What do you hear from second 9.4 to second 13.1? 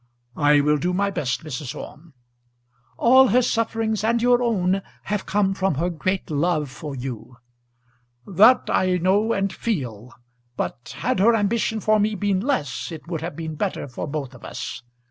feel, but had her ambition for me been less it